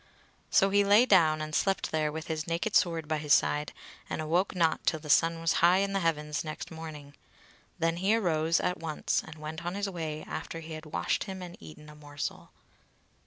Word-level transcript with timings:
So 0.49 0.71
he 0.71 0.83
lay 0.83 1.05
down 1.05 1.43
and 1.43 1.53
slept 1.53 1.91
there 1.91 2.11
with 2.11 2.25
his 2.25 2.47
naked 2.47 2.75
sword 2.75 3.07
by 3.07 3.19
his 3.19 3.35
side, 3.35 3.71
and 4.09 4.19
awoke 4.19 4.55
not 4.55 4.83
till 4.87 4.99
the 4.99 5.11
sun 5.11 5.39
was 5.39 5.53
high 5.61 5.77
in 5.77 5.93
the 5.93 5.99
heavens 5.99 6.43
next 6.43 6.71
morning. 6.71 7.13
Then 7.77 7.97
he 7.97 8.15
arose 8.15 8.59
at 8.59 8.79
once 8.79 9.21
and 9.23 9.35
went 9.35 9.63
on 9.63 9.75
his 9.75 9.87
way 9.87 10.23
after 10.27 10.59
he 10.59 10.73
had 10.73 10.87
washed 10.87 11.25
him, 11.25 11.43
and 11.43 11.55
eaten 11.59 11.87
a 11.87 11.93
morsel. 11.93 12.49